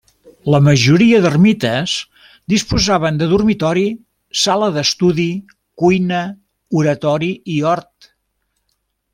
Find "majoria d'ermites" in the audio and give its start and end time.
0.67-1.91